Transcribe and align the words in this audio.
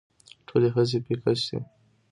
ټولې 0.47 0.69
هڅې 0.75 0.97
پيکه 1.05 1.33
شي 1.45 1.57